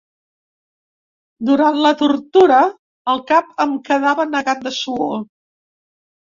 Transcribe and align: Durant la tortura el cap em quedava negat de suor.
Durant 1.49 1.77
la 1.83 1.91
tortura 1.99 2.61
el 3.13 3.21
cap 3.33 3.53
em 3.67 3.77
quedava 3.91 4.27
negat 4.33 4.65
de 4.65 4.75
suor. 4.81 5.23